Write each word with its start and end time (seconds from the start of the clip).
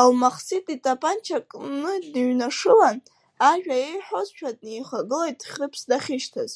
Алмахсиҭ 0.00 0.66
итапанча 0.74 1.38
кны 1.50 1.92
длыҩнашылан, 2.04 2.98
ажәа 3.50 3.76
еиҳәозшәа 3.86 4.50
днеихагылеит 4.58 5.40
Хьрыԥс 5.50 5.80
дахьышьҭаз… 5.88 6.52